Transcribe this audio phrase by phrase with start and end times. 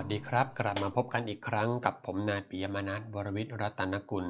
[0.00, 4.26] วัสดีครับ กลับมาพบกันอีกครั้งกับผมนายปิยมนัทวรวิทย์รัตนกุล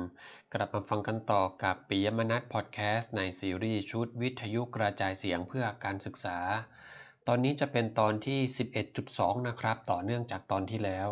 [0.54, 6.38] กลับมาฟังกันต่อกับปิยมนัทพอดแคสต์ในซีรีส์ชุดวิทยุกระจายเสียงเพื่อการศึกษา
[7.26, 8.38] ตอนนี้จะเป็นตอนที่
[8.94, 11.08] 11.2 นะครับ ต่อเนื่องจากตอนที่แล้ว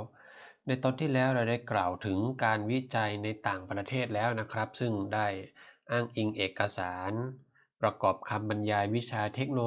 [0.66, 5.26] ในตอนที่แล้วเราได้กล่าวถึงการวิจัยในต่างประเทศแล้วนะครับ ซึ่งได้
[5.90, 7.12] อ้างอิงเอกสาร
[7.82, 9.60] ประกอบคำบรรยายวิชาเทคโน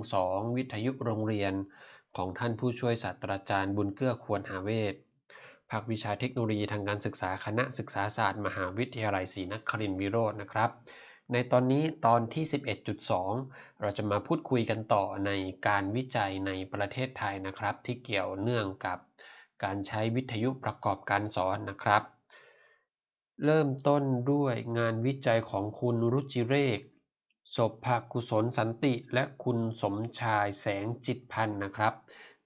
[0.00, 1.54] 312 วิทยุโรงเรียน
[2.16, 4.94] ของท่านผู้ช่วยศาสตราจารย์บุญเกื้อควรหาเวท
[5.70, 10.70] ภาควิชาเทคโนโลยีทางการศึกษาคณะศึกษาศาสตร์มหาวิทยาลัยศรีนครินทรวิโรจน์นะครับ
[11.32, 12.44] ในตอนนี้ตอนที่
[13.12, 15.30] 11.2 เราจะมาพูดคุยกันต่อใน
[15.68, 18.98] การวิจัยในประเทศไทยนะครับ ที่เกี่ยวเนื่องกับ
[19.64, 22.02] การใช้วิทยุประกอบการสอนนะครับ
[23.44, 26.80] เริ่มต้นด้วยงานวิจัยของคุณรุจิเรก
[27.56, 31.94] ศพภากุศลสันติและคุณสมชายแสงจิตพันธ์นะครับ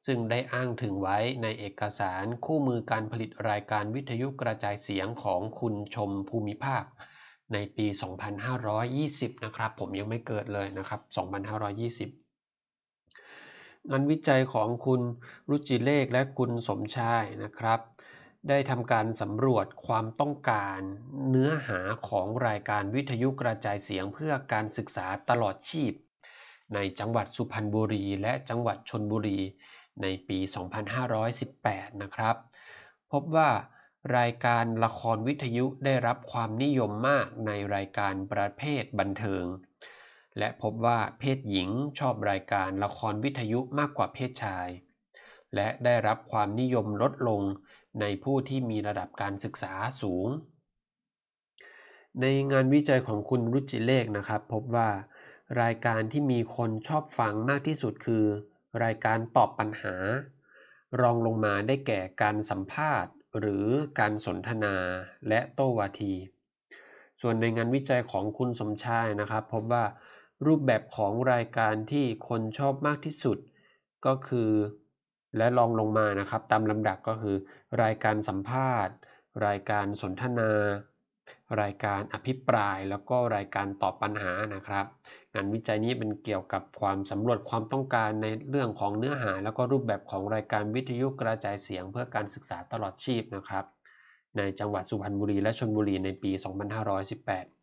[0.07, 6.85] ซึ่งได้อ้างถึงไว้ในเอกสารคู่มือการผลิตรายการวิทยุกระจายเสียงของคุณชมภูมิภาค
[7.53, 7.87] ในปี
[8.85, 11.01] 2520 นะครับ ผมยังไม่เกิดเลยนะครับ
[12.21, 15.01] 2520 งานวิจัยของคุณ
[15.51, 17.81] รุจิเลขและคุณสมชายนะครับ
[18.49, 20.81] ได้ทำการสำรวจความต้องการ
[21.31, 25.93] เนื้อหาของรายการวิทยุกระจายเสียงเพื่อการศึกษาตลอดชีพ
[26.75, 29.39] ในจังหวัดสุพรรณบุรี และจังหวัดชนบุรี
[30.03, 30.39] ในปี
[31.21, 32.37] 2518 นะครับ
[33.13, 33.51] พบว่า
[34.19, 39.45] รายการละครวิทยุได้รับความนิยมมากในรายการประเภทบันเทิง
[40.39, 44.69] และพบว่าเพศหญิงชอบรายการละครวิทยุมากกว่าเพศชาย
[45.55, 47.43] และได้รับความนิยมลดลง
[48.01, 50.29] ในผู้ที่มีระดับการศึกษาสูง
[52.21, 54.91] ในงานวิจัยของคุณรุจิเลขนะครับ พบว่า
[55.63, 58.25] รายการที่มีคนชอบฟังมากที่สุดคือ
[58.85, 59.95] รายการตอบปัญหา
[61.01, 63.67] รองลงมาได้แก่การสัมภาษณ์ หรือ
[63.99, 64.77] การสนทนา
[65.29, 66.15] และโต้วาที
[67.21, 69.85] ส่วนในงานวิจัยของคุณสมชายนะครับ พบว่า
[70.47, 73.39] รูปแบบของรายการที่คนชอบมากที่สุด
[74.07, 74.51] ก็คือ
[75.37, 77.37] และลองลงมานะครับ ตามลำดับก็คือ
[77.83, 78.95] รายการสัมภาษณ์
[79.47, 80.53] รายการสนทนา
[81.63, 84.87] รายการอภิปราย แล้วก็รายการตอบปัญหานะครับ
[85.35, 93.65] งานวิจัยนี้เป็นเกี่ยวกับความสำรวจความต้องการในเรื่องของเนื้อหา แล้วก็รูปแบบของรายการวิทยุกระจายเสียงเพื่อการศึกษาตลอดชีพนะครับ
[94.37, 97.55] ในจังหวัดสุพรรณบุรีและชลบุรีในปี 2518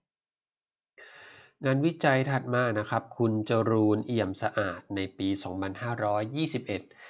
[1.66, 5.28] งานวิจัยถัดมานะครับ คุณจรูนเอี่ยมสะอาดในปี
[6.12, 7.01] 2521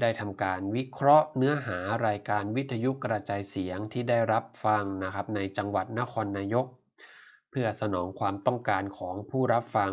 [0.00, 6.66] ได้ทำการวิเคราะห์เนื้อหารายการวิทยุกระจายเสียงที่ได้รับฟังนะครับในจังหวัดนครนายก
[7.50, 9.92] เพื่อสนองความต้องการของผู้รับฟัง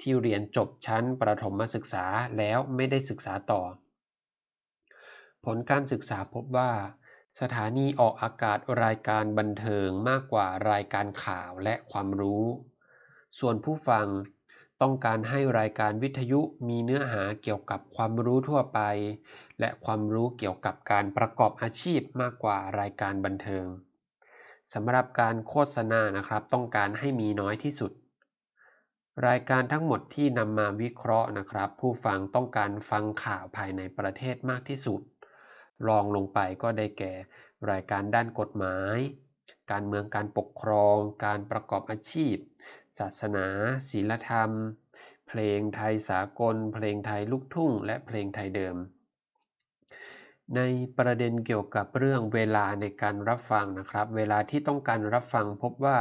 [0.00, 2.06] ที่เรียนจบชั้นประถมศึกษา
[2.38, 3.62] แล้วไม่ได้ศึกษาต่อ
[5.44, 6.72] ผลการศึกษาพบว่า
[7.40, 12.44] สถานีออกอากาศรายการบันเทิงมากกว่ารายการข่าวและความรู้
[13.38, 14.06] ส่วนผู้ฟัง
[14.82, 18.80] ต้องการให้รายการวิทยุมีเนื้อหาเกี่ยวกับความรู้ทั่วไป
[19.60, 23.66] และความรู้เกี่ยวกับการประกอบอาชีพมากกว่ารายการบันเทิง
[24.72, 27.92] สำหรับการโฆษณานะครับ ต้องการให้มีน้อยที่สุด
[29.26, 35.00] รายการทั้งหมดที่นำมาวิเคราะห์นะครับ ผู้ฟังต้องการฟังข่าวภายในประเทศมากที่สุด
[35.86, 37.12] รองลงไปก็ได้แก่
[37.70, 38.98] รายการด้านกฎหมาย
[39.70, 42.36] การเมืองการปกครอง การประกอบอาชีพ
[42.98, 43.46] ศาสนา
[43.88, 44.50] ศีลธรรม
[45.28, 48.76] เพลงไทยสากล เพลงไทยลูกทุ่ง และเพลงไทยเดิม
[50.56, 50.60] ใน
[50.98, 55.98] ประเด็นเกี่ยวกับเรื่องเวลาในการรับฟังนะครับ เวลาที่ต้องการรับฟังพบว่า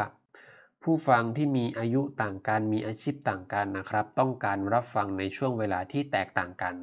[0.84, 6.76] ผู้ฟังที่มีอายุต่างกันมีอาชีพต่างกันนะครับ ต้องการรับฟังในช่วงเวลาที่แตกต่างกัน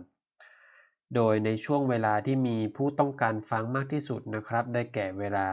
[1.14, 5.48] โดยในช่วงเวลาที่มีผู้ต้องการฟังมากที่สุดนะครับ ได้แก่เวลา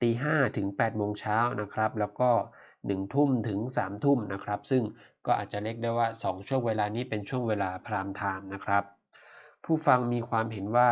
[0.00, 2.30] ตีห้ถึง8โมงเช้านะครับ แล้วก็
[2.86, 4.82] 1 ทุ่มถึง 3 ทุ่มนะครับ ซึ่ง
[5.26, 8.84] ก็อาจจะเรียกได้ว่า 2 ช่วงเวลานี้เป็นช่วงเวลาพรามไทม์นะครับ
[9.64, 10.90] ผู้ฟังมีความเห็นว่า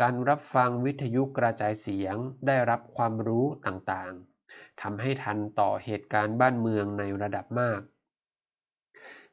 [0.00, 7.80] การรับฟังวิทยุกระจายเสียงได้รับความรู้ต่างๆทำให้ทันต่อเหตุการณ์บ้านเมืองในระดับมาก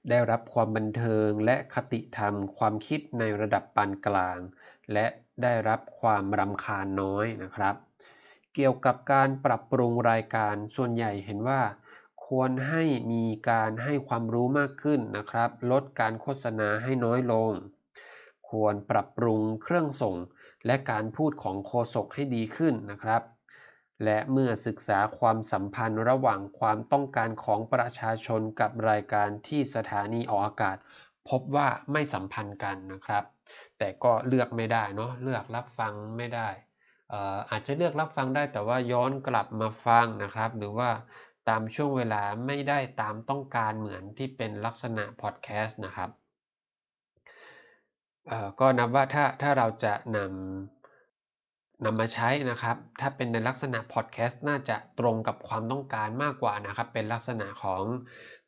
[0.09, 4.39] ได้รับความบันเทิงและคติธรรมความคิดในระดับปานกลาง
[4.93, 5.05] และ
[5.43, 7.75] ได้รับความรำคาญน้อยนะครับ
[8.55, 11.61] เกี่ยวกับการปรับปรุงรายการส่วนใหญ่เห็นว่า
[12.29, 17.51] ควรให้มีการให้ความรู้มากขึ้นนะครับ ลดการโฆษณาให้น้อยลง
[18.49, 20.15] ควรปรับปรุงเครื่องส่ง
[20.65, 23.21] และการพูดของโฆษกให้ดีขึ้นนะครับ
[24.03, 30.77] และเมื่อศึกษาความสัมพันธ์ระหว่างความต้องการของประชาชนกับรายการที่สถานีออกอากาศ
[31.29, 33.23] พบว่าไม่สัมพันธ์กันนะครับ
[33.77, 36.49] แต่ก็เลือกไม่ได้เนาะเลือกรับฟังไม่ได้
[37.51, 40.89] อาจจะเลือกรับฟังได้แต่ว่าย้อนกลับมาฟังนะครับ หรือว่า
[41.49, 46.09] ตามช่วงเวลาไม่ได้ตามต้องการเหมือนที่เป็นลักษณะพอดแคสต์นะครับ
[48.59, 57.83] ก็นับว่าถ้าถ้าเราจะนำนำมาใช้นะครับ ถ้าเป็นในลักษณะพอดแคสต์น่าจะตรงกับความต้องการมากกว่านะครับ เป็นลักษณะของ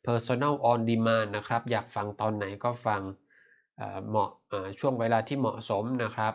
[0.06, 3.02] personal on demand นะครับ อยากฟังตอนไหนก็ฟัง
[4.08, 4.30] เหมาะ
[4.80, 6.34] ช่วงเวลาที่เหมาะสมนะครับ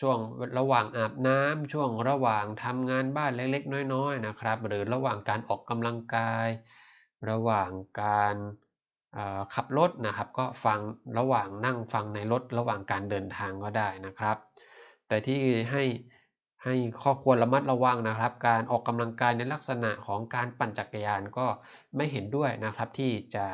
[0.00, 0.18] ช่วง
[0.58, 6.48] ระหว่างอาบน้ำช่วงระหว่างทำงานบ้านเล็กๆ น้อยๆนะครับ หรือระหว่างการออกกำลังกาย
[7.30, 7.70] ระหว่าง
[8.02, 8.36] การ
[9.54, 10.78] ขับรถนะครับ ก็ฟัง
[11.18, 14.36] ระหว่างนั่งฟังในรถระหว่างการเดินทางก็ได้นะครับ
[15.08, 15.40] แต่ที่
[15.72, 15.84] ให้
[16.64, 21.46] ให้ข้อควรระมัดระวังนะครับ การออกกำลังกายในลักษณะของการปั่นจักรยานก็
[21.96, 23.46] ไม่เห็นด้วยนะครับที่จะ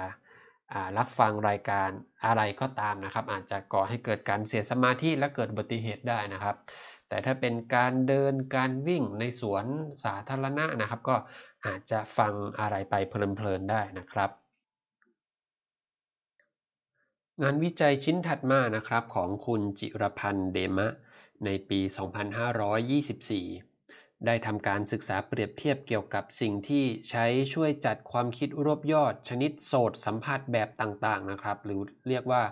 [0.98, 1.88] รับฟังรายการ
[2.26, 6.56] อะไรก็ตามนะครับ อาจจะก่อให้เกิดการเสียสมาธิและเกิดอุบัติเหตุได้นะครับ
[7.08, 9.64] แต่ถ้าเป็นการเดินการวิ่งในสวน
[10.04, 11.16] สาธารณะนะครับ ก็
[11.66, 14.30] อาจจะฟังอะไรไปเพลินๆได้นะครับ
[17.42, 20.92] งานวิจัยชิ้นถัดมานะครับของคุณจิรพันธ์เดมะ
[21.44, 23.75] ในปี 2524
[24.26, 27.24] ได้ทำการศึกษาเปรียบเทียบเกี่ยวกับสิ่งที่ใช้
[27.54, 32.42] ช่วยจัดความคิดรวบยอด ชนิดโสตสัมผัสแบบต่างๆนะครับ หรือเรียกว่า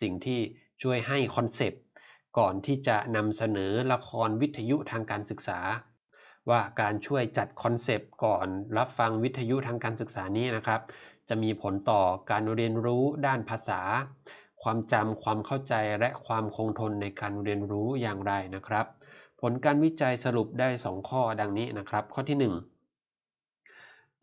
[0.00, 0.40] สิ่งที่
[0.82, 1.82] ช่วยให้ concept
[2.38, 5.60] ก่อนที่จะนำเสนอละครวิทยุทางการศึกษา
[6.50, 8.48] ว่าการช่วยจัด concept ก่อน
[8.78, 10.80] รับฟังวิทยุทางการศึกษานี้นะครับ
[11.28, 13.80] จะมีผลต่อการเรียนรู้ด้านภาษา
[14.62, 18.86] ความจำความเข้าใจและความคงทนในการเรียนรู้อย่างไรนะครับ
[19.40, 22.54] ผลการวิจัยสรุปได้ 2 ข้อดังนี้นะครับ ข้อที่ 1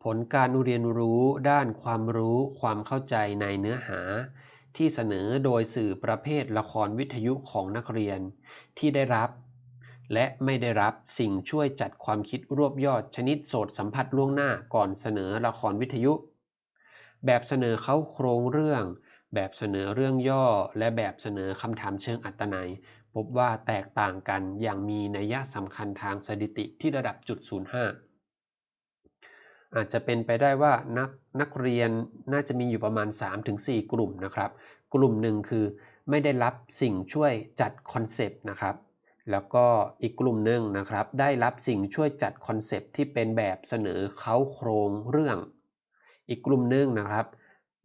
[0.02, 4.00] ผลการเรียนรู้ด้านความรู้ความเข้าใจในเนื้อหา
[4.76, 8.20] ที่เสนอโดยสื่อประเภทละครวิทยุของนักเรียน
[8.78, 9.30] ที่ได้รับ
[10.12, 16.12] และไม่ได้รับสิ่งช่วยจัดความคิดรวบยอดชนิดโสดสัมผัสล่วงหน้าก่อนเสนอละครวิทยุ
[17.26, 18.84] แบบเสนอเขาโครงเรื่อง
[19.34, 20.46] แบบเสนอเรื่องย่อ
[20.78, 22.70] และแบบเสนอคำถามเชิงอัตนัย
[23.14, 27.48] พบว่าแตกต่างกันอย่างมีนัยสำคัญทางสถิติที่ระดับจุด05
[29.74, 31.90] อาจจะเป็นไปได้ว่านักนักเรียน
[32.32, 33.08] น่าจะมีอยู่ประมาณ
[33.50, 34.50] 3-4 กลุ่มนะครับ
[34.94, 35.64] กลุ่มหนึ่งคือ
[36.10, 38.76] ไม่ได้รับสิ่งช่วยจัด concept นะครับ
[39.30, 39.66] แล้วก็
[40.02, 45.38] อีกกลุ่มหนึ่งนะครับ ได้รับสิ่งช่วยจัด concept ที่เป็นแบบเสนอเค้าโครงเรื่อง
[46.28, 47.26] อีกกลุ่มหนึ่งนะครับ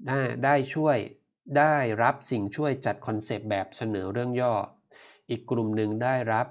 [0.08, 0.98] ได้ได้ช่วย
[1.58, 4.54] ได้รับสิ่งช่วยจัด concept แบบเสนอเรื่องย่อ
[5.30, 6.48] อีกกลุ่มหนึ่งได้รับ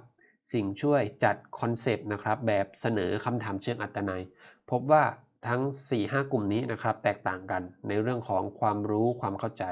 [0.53, 4.23] สิ่งช่วยจัด concept นะครับแบบเสนอคำถามเชิงอัตนัย
[4.71, 5.05] พบว่า
[5.49, 5.63] ทั้ง
[5.97, 9.65] 4-5 กลุ่มนี้นะครับแตกต่างกันในเรื่องของความรู้ความเข้าใจ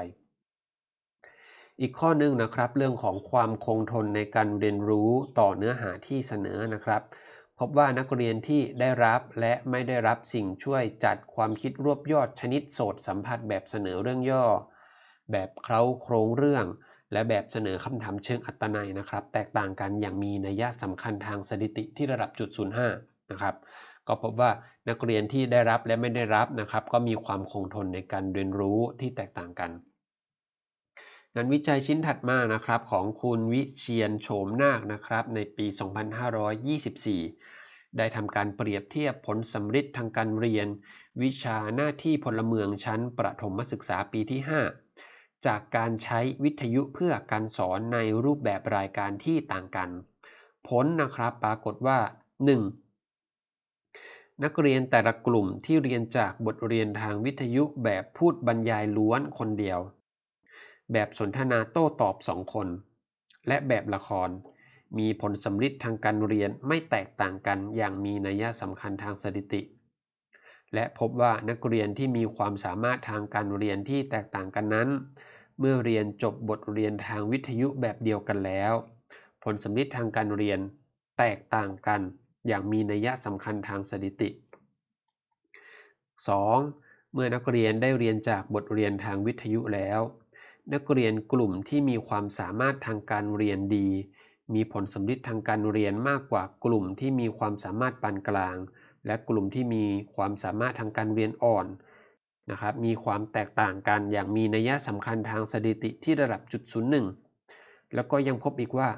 [1.81, 5.09] อีกข้อนึงนะครับเรื่องของความคงทนในการเรียนรู้
[5.39, 7.01] ต่อเนื้อหาที่เสนอนะครับ
[7.59, 14.45] พบว่านักเรียนที่ได้รับและไม่ได้รับสิ่งช่วยจัดความคิดรวบยอดชนิดโสดสัมผัสแบบเสนอเรื่องย่อ
[15.31, 16.65] แบบเคล้าโครงเรื่อง
[17.11, 22.49] และแบบเสนอคำถามเชิงอัตนัยนะครับ แตกต่างกันอย่างมีนัยสำคัญทางสถิติที่ระดับจุด
[22.91, 23.55] 05นะครับ
[24.07, 24.51] ก็พบว่า
[24.89, 29.71] นักเรียนที่ได้รับและไม่ได้รับนะครับ ก็มีความคงทนในการเรียนรู้ที่แตกต่างกัน
[31.35, 35.65] งานวิจัยชิ้นถัดมานะครับของคุณวิเชียนโฉมนาคนะครับ ในปี
[37.21, 40.67] 2524 ได้ทำการเปรียบเทียบผลสำฤทธิ์ทางการเรียน
[41.21, 44.86] วิชาหน้าที่พลเมืองชั้นประถมศึกษาปีที่ 5
[45.45, 49.89] จากการใช้วิทยุเพื่อการสอนในรูปแบบรายการที่ต่างกัน
[50.67, 51.99] ผลนะครับปรากฏว่า
[53.01, 54.43] 1.
[54.43, 59.79] นักเรียนแต่ละกลุ่มที่เรียนจากบทเรียนทางวิทยุแบบพูดบรรยายล้วนคนเดียว
[60.91, 62.67] แบบสนทนาโต้ตอบสองคน
[63.47, 64.29] และแบบละคร
[64.97, 69.61] มีผลสำลิดทางการเรียนไม่แตกต่างกันอย่างมีนัยสำคัญทางสถิติ
[70.73, 74.89] และพบว่านักเรียนที่มีความสามารถทางการเรียนที่แตกต่างกันนั้น
[75.59, 78.73] เมื่อเรียนจบบทเรียนทางวิทยุแบบเดียวกันแล้ว
[79.43, 80.59] ผลสำลิดทางการเรียน
[81.19, 82.01] แตกต่างกัน
[82.47, 84.29] อย่างมีนัยสำคัญทางสถิติ
[86.31, 87.13] 2.
[87.13, 89.99] เมื่อนักเรียนได้เรียนจากบทเรียนทางวิทยุแล้ว
[90.73, 93.87] นักเรียนกลุ่มที่มีความสามารถทางการเรียนดี
[94.53, 98.57] มีผลสำลิดทางการเรียนมากกว่ากลุ่มที่มีความสามารถปานกลาง
[99.07, 99.83] และกลุ่มที่มี
[100.15, 101.65] ความสามารถทางการเรียนอ่อน
[102.51, 107.05] นะครับมีความแตกต่างกันอย่างมีนัยสำคัญทางสถิติที่ระดับจุดศูนย์หนึ่ง
[107.95, 108.89] แล้วก็ยังพบอีกว่า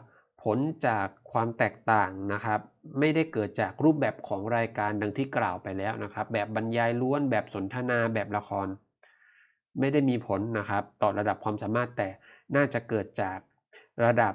[0.43, 2.59] ผลจากความแตกต่างนะครับ
[2.99, 8.67] ไม่ได้เกิดจากรูปแบบของรายการดังที่กล่าวไปแล้วนะครับ แบบบรรยายล้วนแบบสนทนาแบบละคร
[9.79, 12.09] ไม่ได้มีผลนะครับ ต่อระดับความสามารถแต่
[12.55, 13.39] น่าจะเกิดจาก
[14.05, 14.33] ระดับ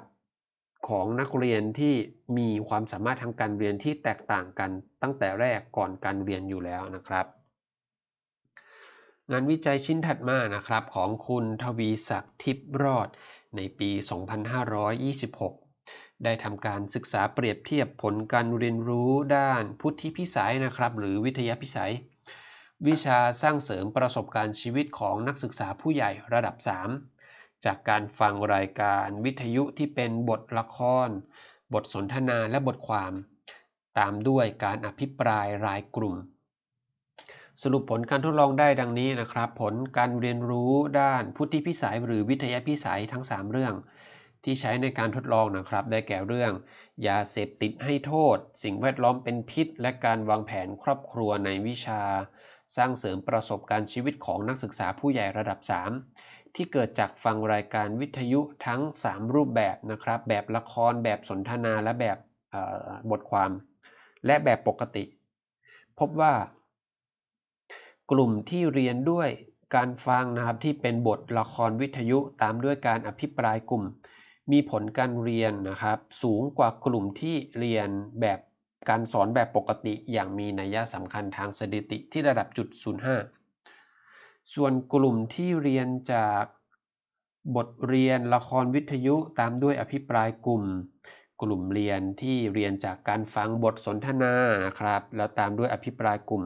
[0.89, 1.95] ของนักเรียนที่
[2.37, 7.25] มีความสามารถทางการเรียนที่แตกต่างกันตั้งแต่แรกก่อนการเรียนอยู่แล้วนะครับ
[9.31, 13.07] งานวิจัยชิ้นถัดมานะครับของคุณทวีศักดิ์ทิพย์รอด
[13.55, 13.89] ในปี
[14.87, 21.93] 2526 ได้ทำการศึกษาเปรียบเทียบผลการเรียนรู้ด้านพุทธิพิสัยนะครับ หรือวิทยาพิสัย
[22.87, 27.14] วิชาสร้างเสริมประสบการณ์ชีวิตของนักศึกษาผู้ใหญ่ระดับ 3
[27.65, 31.09] จากการฟังรายการวิทยุที่เป็นบทละคร
[31.73, 33.13] บทสนทนาและบทความ
[33.99, 36.15] ตามด้วยการอภิปรายรายกลุ่ม
[37.61, 43.73] สรุปผลการทดลองได้ดังนี้นะครับ ผลการเรียนรู้ด้านพุทธิพิสัยหรือวิทยาพิสัยทั้ง 3 เรื่อง
[44.43, 46.51] ที่ใช้ในการทดลองนะครับ ได้แก่เรื่อง
[47.07, 52.01] ยาเสพติดให้โทษ สิ่งแวดล้อมเป็นพิษ และการวางแผนครอบครัวในวิชา
[52.75, 55.59] สร้างเสริมประสบการณ์ชีวิตของนักศึกษาผู้ใหญ่ระดับ
[56.03, 62.17] 3 ที่เกิดจากฟังรายการวิทยุทั้ง 3 รูปแบบนะครับ แบบละครแบบสนทนาและแบบ
[63.11, 63.51] บทความ
[64.25, 65.03] และแบบปกติ
[65.99, 66.33] พบว่า
[68.11, 69.29] กลุ่มที่เรียนด้วย
[69.75, 73.83] การฟังนะครับที่เป็นบทละครวิทยุตามด้วยการอภิปรายกลุ่ม
[74.51, 77.89] มีผลการเรียนนะครับสูงกว่ากลุ่มที่เรียน
[78.21, 78.39] แบบ
[78.89, 83.44] การสอนแบบปกติอย่างมีนัยสำคัญทางสถิติที่ระดับจุด05
[84.53, 86.43] ส่วนกลุ่มที่เรียนจาก
[87.55, 90.63] บทเรียนละครวิทยุตามด้วยอภิปรายกลุ่ม
[91.41, 94.33] กลุ่มเรียนที่เรียนจากการฟังบทสนทนา
[94.65, 96.43] นะครับ แล้วตามด้วยอภิปรายกลุ่ม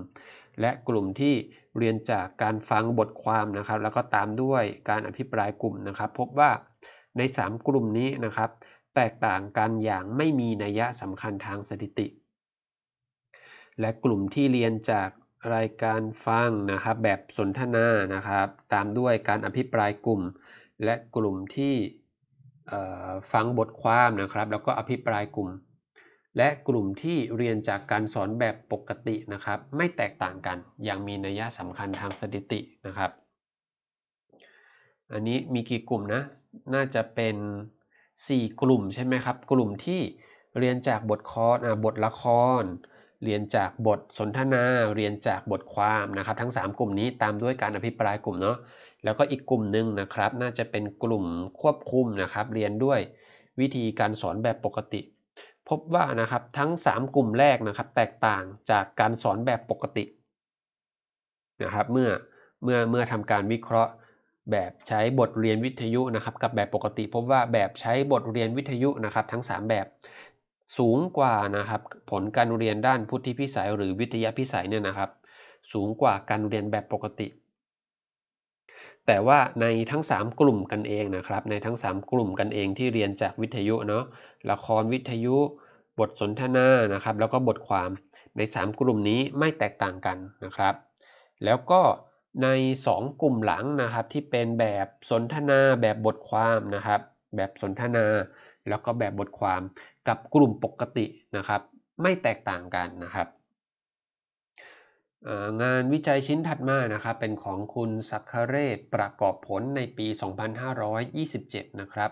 [0.62, 1.34] และกลุ่มที่
[1.77, 6.51] เรียนจากการฟังบทความนะครับ แล้วก็ตามด้วยการอภิปรายกลุ่มนะครับ พบว่า
[7.18, 8.50] ใน 3 กลุ่มนี้นะครับ
[8.96, 12.08] แตกต่างกันอย่างไม่มีนัยสำคัญทางสถิติ
[13.79, 15.10] และกลุ่มที่เรียนจาก
[15.55, 20.22] รายการฟังนะครับ แบบสนทนานะครับ ตามด้วยการอภิปรายกลุ่ม
[20.84, 21.75] และกลุ่มที่
[23.31, 25.50] ฟังบทความนะครับ แล้วก็อภิปรายกลุ่ม
[26.38, 33.12] และกลุ่มที่เรียนจากการสอนแบบปกตินะครับ ไม่แตกต่างกัน อย่างมีนัยสำคัญทางสถิตินะครับ
[35.13, 36.22] อันนี้มีกี่กลุ่มนะ
[36.74, 37.36] น่าจะเป็น
[37.98, 40.01] 4 กลุ่มใช่ไหมครับ กลุ่มที่
[40.60, 42.24] เรียนจากบทคอร์บทละค
[42.62, 42.63] ร
[43.23, 44.63] เรียนจากบทสนทนา
[44.95, 48.57] เรียนจากบทความนะครับ ทั้ง 3 กลุ่มนี้ตามด้วยการอภิปรายกลุ่มเนาะ
[49.03, 51.25] แล้วก็อีกกลุ่มหนึ่งนะครับ น่าจะเป็นกลุ่ม
[51.61, 52.99] ควบคุมนะครับ เรียนด้วย
[53.59, 55.01] วิธีการสอนแบบปกติ
[55.69, 60.05] พบว่านะครับทั้ง 3 กลุ่มแรกนะครับ แตกต่างจากการสอนแบบปกติ
[61.63, 62.09] นะครับ เมื่อ
[62.63, 63.91] เมื่อเมื่อทำการวิเคราะห์
[64.51, 69.85] แบบใช้บทเรียนวิทยุนะครับ กับแบบปกติ พบว่าแบบใช้บทเรียนวิทยุนะครับ ทั้ง 3 แบบ
[70.77, 75.09] สูงกว่านะครับผลการเรียนด้านพุทธิพิสัยหรือวิทยาพิสัยเนี่ยนะครับ
[75.71, 77.27] สูงกว่าการเรียนแบบปกติ
[79.05, 84.03] แต่ว่าในทั้ง 3 กลุ่มกันเองนะครับ ในทั้ง 3 กลุ่มกันเองที่เรียนจากวิทยุเนาะ
[84.51, 85.38] ละครวิทยุ
[85.99, 87.89] บทสนทนานะครับ แล้วก็บทความ
[88.38, 90.75] ใน 3 กลุ่มนี้ไม่แตกต่างกันนะครับ
[91.45, 91.81] แล้วก็
[92.43, 92.47] ใน
[92.88, 97.01] 2 กลุ่มหลังนะครับที่เป็นแบบสนทนาแบบบทความนะครับ
[97.35, 98.05] แบบสนทนา
[98.70, 99.62] แล้วก็แบบบทความ
[100.08, 101.06] กับกลุ่มปกติ
[101.38, 101.62] นะครับ
[102.01, 103.28] ไม่แตกต่างกันนะครับ
[105.63, 110.08] งานวิจัยชิ้นถัดมานะครับเป็นของคุณสักคเรศประกอบผลในปี
[110.94, 112.12] 2527 นะครับ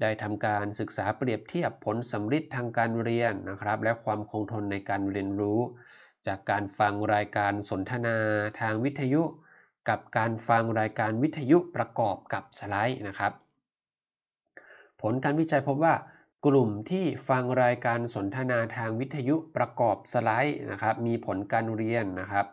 [0.00, 5.60] ได้ทำการศึกษาเปรียบเทียบผลสำฤทธิ์ทางการเรียนนะครับ และความคงทนในการเรียนรู้
[6.26, 8.16] จากการฟังรายการสนทนา
[8.60, 9.22] ทางวิทยุ
[9.88, 13.32] กับการฟังรายการวิทยุประกอบกับสไลด์นะครับ
[15.04, 15.94] ผลการวิจัยพบว่า
[16.46, 22.46] กลุ่มที่ฟังรายการสนทนาทางวิทยุประกอบสไลด์นะครับมีผลการเรียนนะครับ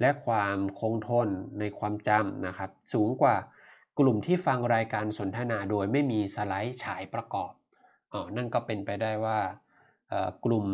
[0.00, 3.36] และความคงทนในความจำนะครับสูงกว่า
[3.98, 7.52] กลุ่มที่ฟังรายการสนทนาโดยไม่มีสไลด์ฉายประกอบ
[8.12, 9.38] อ๋อนั่นก็เป็นไปได้ว่า
[10.44, 10.66] กลุ่ม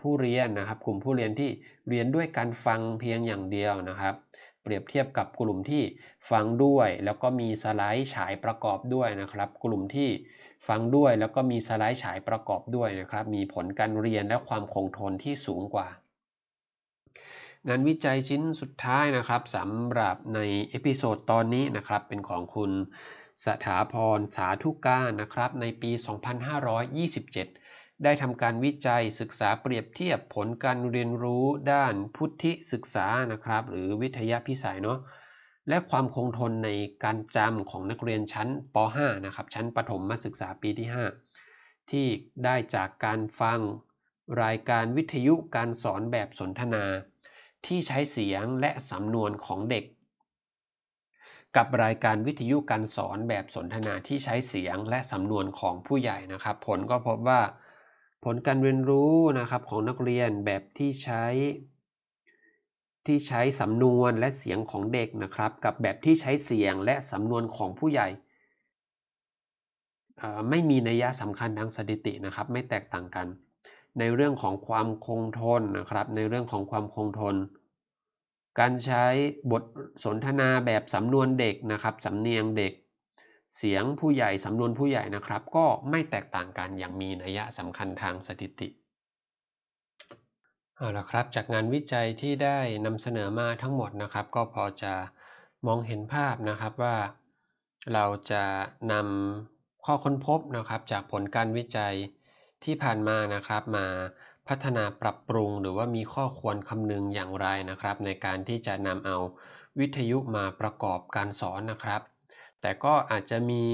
[0.00, 1.50] ผู้เรียนนะครับ กลุ่มผู้เรียนที่
[1.88, 4.14] เรียนด้วยการฟังเพียงอย่างเดียวนะครับ
[4.62, 5.82] เปรียบเทียบกับกลุ่มที่
[6.30, 10.10] ฟังด้วย แล้วก็มีสไลด์ฉายประกอบด้วยนะครับ กลุ่มที่
[10.68, 15.88] ฟังด้วยแล้วก็มีสไลด์ฉายประกอบด้วยนะครับ มีผลการเรียนและความคงทนที่สูงกว่า
[17.68, 22.72] งานวิจัยชิ้นสุดท้ายนะครับสำหรับใน episode ตอนนี้นะครับ เป็นของคุณ
[23.44, 25.90] สถาพรสาธุกานะครับ ในปี
[26.76, 34.98] 2527 ได้ทำการวิจัยศึกษาเปรียบเทียบผลการเรียนรู้ด้านพุทธิศึกษานะครับ หรือพุทธิพิสัยเนาะ
[35.68, 36.70] และความคงทนใน
[37.04, 40.88] การจำของนักเรียนชั้นป .5 นะครับ ชั้นประถมมาศึกษาปีที่
[41.38, 42.06] 5 ที่
[42.44, 43.60] ได้จากการฟัง
[44.42, 46.84] รายการวิทยุการสอนแบบสนทนา
[47.66, 49.84] ที่ใช้เสียงและสำนวนของเด็ก
[51.56, 57.40] กับรายการวิทยุการสอนแบบสนทนาที่ใช้เสียงและสำนวนของผู้ใหญ่นะครับ ผลก็พบว่า
[58.24, 61.24] ผลการเรียนรู้นะครับของนักเรียนแบบที่ใช้
[63.08, 68.08] ที่ใช้สำนวนและเสียงของเด็กนะครับ กับแบบที่ใช้เสียงและสำนวนของผู้ใหญ่
[70.50, 73.26] ไม่มีนัยสำคัญทางสถิตินะครับ ไม่แตกต่างกัน
[73.98, 77.36] ในเรื่องของความคงทนนะครับ ในเรื่องของความคงทน
[78.58, 79.04] การใช้
[79.50, 79.62] บท
[80.04, 82.72] สนทนาแบบสำนวนเด็กนะครับสำเนียงเด็ก
[83.56, 88.68] เสียงผู้ใหญ่สำนวนผู้ใหญ่นะครับ ก็ไม่แตกต่างกันอย่างมีนัยสำคัญทางสถิติ
[90.80, 94.94] เอาละครับ จากงานวิจัยที่ได้นำเสนอมาทั้งหมดนะครับ ก็พอจะ
[95.66, 96.96] มองเห็นภาพนะครับว่า
[97.92, 98.44] เราจะ
[98.92, 101.94] นำข้อค้นพบนะครับ จากผลการวิจัย
[102.64, 103.86] ที่ผ่านมานะครับ มา
[104.48, 109.16] พัฒนาปรับปรุง หรือว่ามีข้อควรคำนึงอย่างไรนะครับ ในการที่จะนำเอา
[109.78, 112.00] วิทยุมาประกอบการสอนนะครับ
[112.60, 113.64] แต่ก็อาจจะมี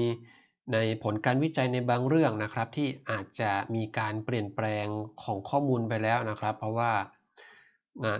[0.73, 4.87] ในผลการวิจัยในบางเรื่องนะครับ ที่อาจจะมีการเปลี่ยนแปลง
[5.23, 6.91] ของข้อมูลไปแล้วนะครับ เพราะว่า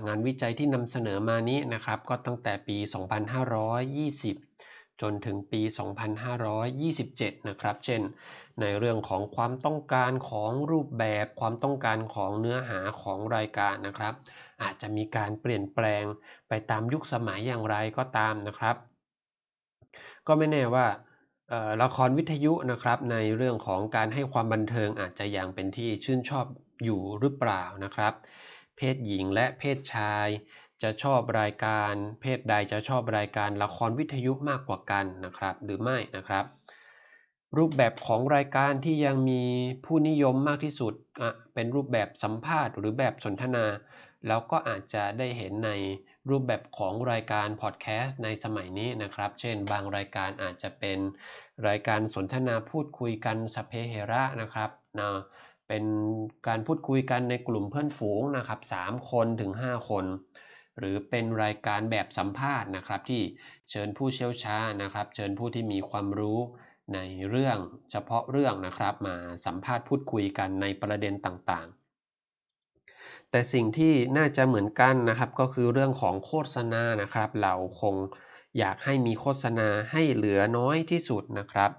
[0.07, 4.35] งานวิจัยที่นำเสนอมานี้นะครับ ก็ตั้งแต่ปี 2520
[5.01, 5.61] จนถึงปี
[6.73, 8.01] 2527 นะครับ เช่น
[8.61, 14.13] ในเรื่องของความต้องการของรูปแบบความต้องการของเนื้อหาของรายการนะครับ
[14.61, 16.03] อาจจะมีการเปลี่ยนแปลง
[16.49, 18.75] ไปตามยุคสมัยอย่างไรก็ตามนะครับ
[20.27, 20.87] ก็ไม่แน่ว่า
[21.81, 26.45] ละครวิทยุนะครับในเรื่องของการให้ความบันเทิงอาจจะยังเป็นที่ชื่นชอบ
[26.83, 28.13] อยู่หรือเปล่านะครับ
[28.77, 30.27] เพศหญิงและเพศชาย
[30.83, 36.45] จะชอบรายการ เพศใดจะชอบรายการละครวิทยุมากกว่ากันนะครับ หรือไม่นะครับ
[37.57, 39.43] รูปแบบของรายการที่ยังมี
[39.85, 40.93] ผู้นิยมมากที่สุด
[41.53, 43.65] เป็นรูปแบบสัมภาษณ์หรือแบบสนทนา
[44.27, 45.71] แล้วก็อาจจะได้เห็นใน
[46.29, 50.99] รูปแบบของรายการพอดแคสต์ในสมัยนี้นะครับ เช่น บางรายการอาจจะเป็น
[51.67, 55.09] รายการสนทนาพูดคุยกันสเพเฮระนะครับนะ
[55.67, 55.85] เป็น
[56.47, 60.05] การพูดคุยกันในกลุ่มเพื่อนฝูงนะครับ3คนถึง 5 คน
[60.79, 63.21] หรือเป็นรายการแบบสัมภาษณ์นะครับ ที่
[63.69, 66.39] เชิญผู้เชี่ยวชาญนะครับ เชิญผู้ที่มีความรู้
[66.93, 67.57] ในเรื่อง
[67.91, 71.84] เฉพาะเรื่องนะครับ มาสัมภาษณ์พูดคุยกันในประเด็นต่างๆ
[73.35, 77.95] แต่สิ่งที่น่าจะเหมือนกันนะครับ ก็คือเรื่องของโฆษณานะครับ เราคง
[78.57, 81.71] อยากให้มีโฆษณาให้เหลือน้อยที่สุดนะครับ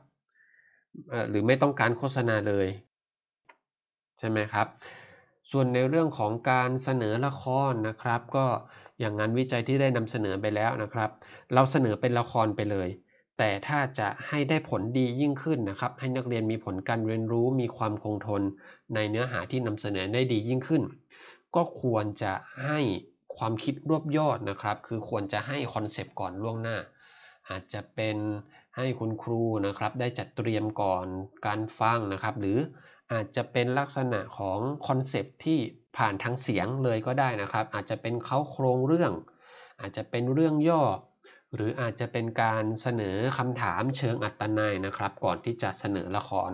[1.29, 2.67] หรือไม่ต้องการโฆษณาเลย
[4.19, 4.67] ใช่ไหมครับ
[5.51, 8.47] ส่วนในเรื่องของการเสนอละครนะครับ ก็
[9.01, 11.11] อย่างงานวิจัยที่ได้นำเสนอไปแล้วนะครับ
[11.55, 12.89] เราเสนอเป็นละครไปเลย
[13.39, 18.43] แต่ถ้าจะให้ได้ผลดียิ่งขึ้นนะครับ ให้นักเรียนมีผลการเรียนรู้มีความคงทน
[18.95, 20.83] ในเนื้อหาที่นำเสนอได้ดียิ่งขึ้น
[21.55, 22.33] ก็ควรจะ
[22.65, 22.81] ให้
[23.37, 26.77] ความคิดรวบยอดนะครับ คือควรจะให้ concept ก่อนล่วงหน้า
[27.51, 28.17] อาจจะเป็น
[28.77, 31.07] ให้คุณครูนะครับ ได้จัดเตรียมก่อน
[31.47, 32.59] การฟังนะครับ หรือ
[33.13, 35.59] อาจจะเป็นลักษณะของคอนเซปต์ที่
[35.97, 39.13] ผ่านทางเสียงเลยก็ได้นะครับ อาจจะเป็นเขาโครงเรื่อง
[39.81, 40.83] อาจจะเป็นเรื่องย่อ
[41.55, 46.51] หรืออาจจะเป็นการเสนอคำถามเชิงอัตนายนะครับ ก่อนที่จะเสนอละคร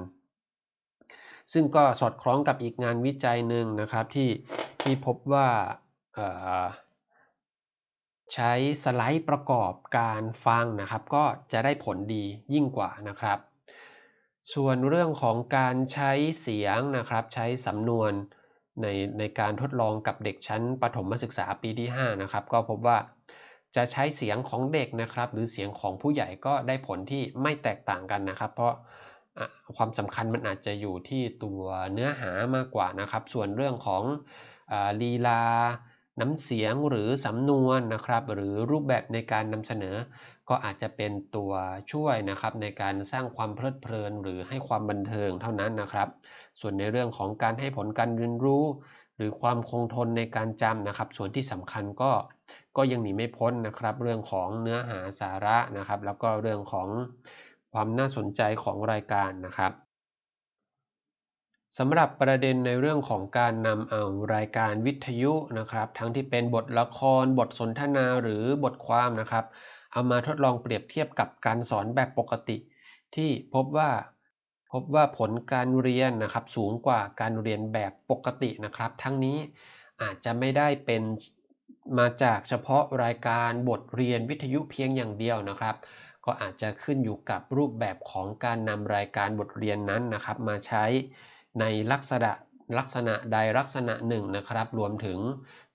[1.53, 4.31] ซึ่งก็สอดคล้องกับอีกงานวิจัยหนึ่งนะครับที่
[4.83, 5.49] ที่พบว่า
[8.35, 8.53] ใช้
[8.83, 12.25] สไลด์ประกอบการฟังนะครับ ก็จะได้ผลดี
[12.55, 13.39] ยิ่งกว่านะครับ
[14.55, 18.13] ส่วนเรื่องของการใช้เสียงนะครับ ใช้สำนวน
[18.83, 18.87] ใน
[19.19, 22.99] ในการทดลองกับเด็กชั้นประถมศึกษาปีที่ 5 นะครับ ก็พบว่า
[23.77, 28.75] จะใช้เสียงของเด็กนะครับ หรือเสียงของผู้ใหญ่ก็ได้ผลที่ไม่แตกต่างกันนะครับ เพราะ
[29.77, 34.03] ความสำคัญมันอาจจะอยู่ที่ตัวเนื้อหามากกว่านะครับ ส่วนเรื่องของ
[35.03, 35.43] ลีลา
[36.21, 39.97] น้ำเสียงหรือสำนวนนะครับ หรือรูปแบบในการนำเสนอ
[40.49, 41.53] ก็อาจจะเป็นตัว
[41.93, 46.09] ช่วยนะครับในการสร้างความเพลิดเพลิน หรือให้ความบันเทิงเท่านั้นนะครับ
[46.61, 48.65] ส่วนในเรื่องของการให้ผลการเรียนรู้
[49.17, 52.11] หรือความคงทนในการจำนะครับ ส่วนที่สำคัญก็
[52.77, 56.89] ก็ยังหนีไม่พ้นนะครับ เรื่องของเนื้อหาสาระนะครับ แล้วก็เรื่องของ
[57.73, 59.73] ความน่าสนใจของรายการนะครับ
[61.79, 64.03] สำหรับประเด็นในเรื่องของการนำเอา
[64.35, 69.45] รายการวิทยุนะครับ ทั้งที่เป็นบทละคร บทสนทนาหรือบทความนะครับ
[69.93, 72.57] เอามาทดลองเปรียบเทียบกับการสอนแบบปกติ
[73.15, 73.91] ที่พบว่า
[74.73, 79.39] พบว่าผลการเรียนนะครับสูงกว่าการเรียนแบบปกตินะครับ ทั้งนี้
[80.03, 81.03] อาจจะไม่ได้เป็น
[81.99, 85.77] มาจากเฉพาะรายการบทเรียนวิทยุเพียงอย่างเดียวนะครับ
[86.27, 90.85] ก็อาจจะขึ้นอยู่กับรูปแบบของการนำรายการบทเรียนนั้นนะครับ มาใช้
[91.61, 92.31] ในลักษณะ
[92.79, 95.19] ลักษณะใดลักษณะหนึ่งนะครับ รวมถึง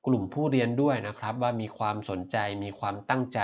[0.07, 3.39] กลุ่มผู้เรียนด้วยนะครับ ว่ามีความสนใจ มีความตั้งใจ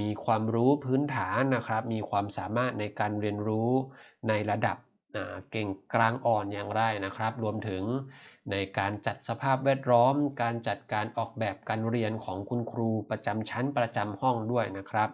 [0.00, 3.70] มีความรู้พื้นฐานนะครับ มีความสามารถในการเรียนรู้
[4.28, 4.76] ในระดับ
[5.50, 7.82] เก่งกลางอ่อนอย่างไรนะครับ รวมถึง
[8.50, 15.10] ในการจัดสภาพแวดล้อม การจัดการออกแบบการเรียนของคุณครูประจำชั้นประจำห้องด้วยนะครับ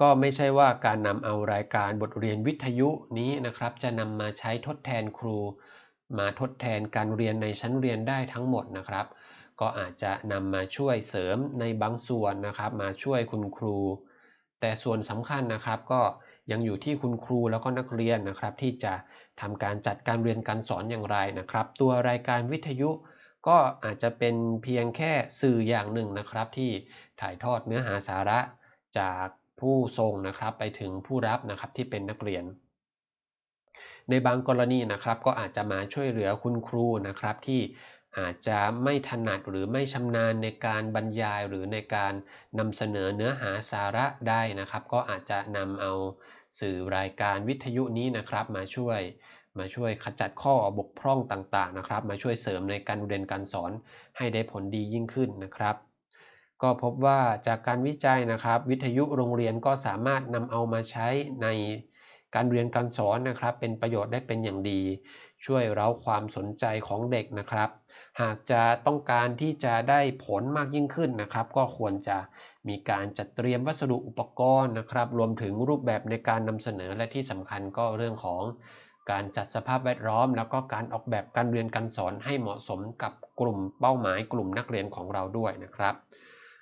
[0.00, 5.38] ก็ไม่ใช่ว่าการนำเอารายการบทเรียนวิทยุนี้นะครับ จะนำมาใช้ทดแทนครู
[6.18, 9.06] มาทดแทนการเรียนในชั้นเรียนได้ทั้งหมดนะครับ
[9.60, 13.76] ก็อาจจะนำมาช่วยเสริมในบางส่วนนะครับ มาช่วยคุณครู
[14.60, 16.02] แต่ส่วนสำคัญนะครับก็
[16.50, 18.94] ยังอยู่ที่คุณครูแล้วก็นักเรียนนะครับ ที่จะ
[19.40, 22.90] ทำการจัดการเรียนการสอนอย่างไรนะครับ ตัวรายการวิทยุ
[23.48, 26.70] ก็อาจจะเป็นเพียงแค่สื่ออย่างหนึ่งนะครับ ที่
[27.20, 28.38] ถ่ายทอดเนื้อหาสาระ
[28.98, 29.26] จาก
[29.60, 32.44] ผู้ส่งนะครับไปถึงผู้รับนะครับที่เป็นนักเรียน
[34.08, 37.60] ในบางกรณีนะครับก็อาจจะมาช่วยเหลือคุณครูนะครับที่
[38.18, 42.12] อาจจะไม่ถนัดหรือไม่ชำนาญในการบรรยายหรือในการ
[42.58, 45.92] นำเสนอเนื้อหาสาระได้นะครับ ก็อาจจะนำเอา
[46.60, 49.00] สื่อรายการวิทยุนี้นะครับ มาช่วย
[49.58, 53.72] มาช่วยขจัดข้อบกพร่องต่างๆนะครับ มาช่วยเสริมในการเรียนการสอน
[54.16, 55.76] ให้ได้ผลดียิ่งขึ้นนะครับ
[56.62, 61.08] ก็พบว่าจากการวิจัยนะครับ วิทยุโรงเรียนก็สามารถนำเอามาใช้
[61.42, 61.46] ใน
[62.34, 64.80] การเรียนการสอนนะครับ เป็นประโยชน์ได้เป็นอย่างดี
[65.44, 67.68] ช่วยเร้าความสนใจของเด็กนะครับ
[68.20, 72.18] หากจะต้องการที่จะได้ผลมากยิ่งขึ้นนะครับ ก็ควรจะ
[72.68, 78.42] มีการจัดเตรียมวัสดุอุปกรณ์นะครับ รวมถึงรูปแบบในการนำเสนอและที่สำคัญก็เรื่องของ
[79.10, 85.94] การจัดสภาพแวดล้อม แล้วก็การออกแบบการเรียนการสอนให้เหมาะสมกับกลุ่มเป้าหมายกลุ่มนักเรียนของเราด้วยนะครับ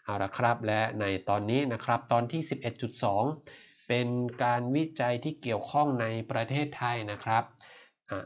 [0.09, 2.43] เอาละครับ และในตอนนี้นะครับตอนที่
[3.15, 4.09] 11.2 เป็น
[4.45, 7.45] การวิจัยที่เกี่ยวข้องในประเทศไทยนะครับ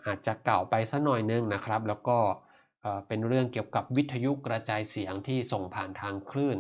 [0.07, 2.19] อาจจะเก่าไปสักหน่อยนึงนะครับ แล้วก็
[3.09, 6.59] เป็นเรื่องเกี่ยวกับวิทยุกระจายเสียงที่ส่งผ่านทางคลื่น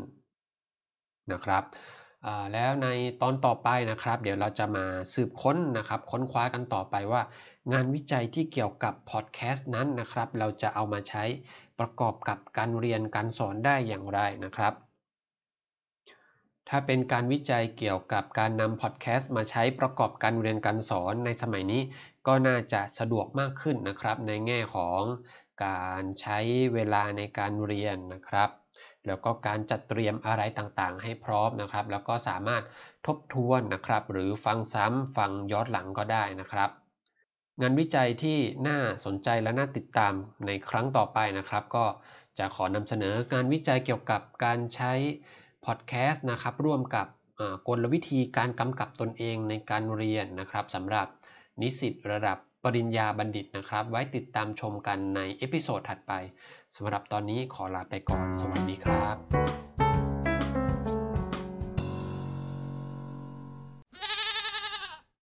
[1.32, 1.64] นะครับ
[2.52, 2.88] แล้วใน
[3.22, 7.22] ตอนต่อไปนะครับ เดี๋ยวเราจะมาสืบค้นนะครับ ค้นคว้ากันต่อไปว่า
[7.72, 11.24] งานวิจัยที่เกี่ยวกับพอดแคสต์นั้นนะครับ เราจะเอามาใช้
[11.78, 14.74] ประกอบกับการเรียนการสอนได้อย่างไรนะครับ
[16.68, 21.82] ถ้าเป็นการวิจัยเกี่ยวกับการนำพอดแคสต์มาใช้ประกอบการเรียนการสอนในสมัยนี้
[22.26, 25.02] ก็น่าจะสะดวกมากขึ้นนะครับ ในแง่ของ
[25.66, 26.38] การใช้
[26.74, 28.50] เวลาในการเรียนนะครับ
[29.06, 32.62] แล้วก็การจัดเตรียมอะไรต่างๆ ให้พร้อมนะครับ แล้วก็สามารถ
[33.06, 36.70] ทบทวนนะครับ หรือฟังซ้ำฟังย้อนหลังก็ได้นะครับ
[37.60, 40.12] งานวิจัยที่น่าสนใจและน่าติดตาม
[40.46, 41.84] ในครั้งต่อไปนะครับ ก็
[42.38, 44.92] จะขอนำเสนองานวิจัยเกี่ยวกับการใช้
[45.66, 47.06] พอดแคสต์นะครับร่วมกับ
[47.68, 51.06] กลวิธีการกำกับตนเองในการเรียนนะครับสำหรับ
[51.60, 56.12] นิสิตระดับปริญญาบัณฑิตนะครับ ไว้ติดตามชมกันใน episode ถัดไป
[56.76, 60.31] สำหรับตอนนี้ขอลาไปก่อน สวัสดีครับ